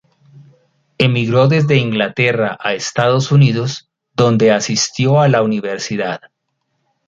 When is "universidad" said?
5.43-6.21